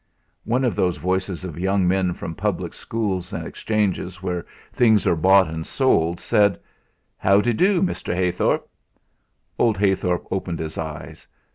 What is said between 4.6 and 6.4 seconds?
things are bought and sold,